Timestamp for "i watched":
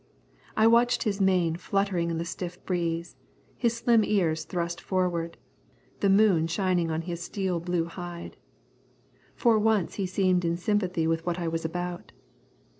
0.57-1.03